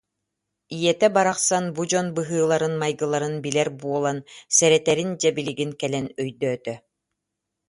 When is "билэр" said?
3.43-3.69